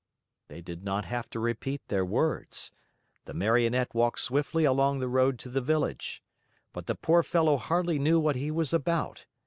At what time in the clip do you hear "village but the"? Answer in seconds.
5.61-6.95